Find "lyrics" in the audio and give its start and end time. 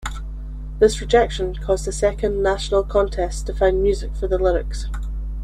4.39-4.87